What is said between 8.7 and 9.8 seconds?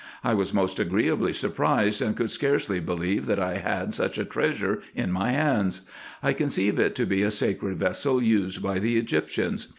the Egyptians.